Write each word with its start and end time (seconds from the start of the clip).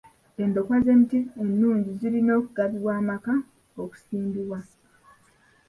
Endokwa 0.43 0.77
z'emiti 0.85 1.19
ennungi 1.41 1.89
zirina 1.99 2.31
okugabirwa 2.39 2.91
amaka 3.01 3.33
okusimbibwa. 3.83 4.59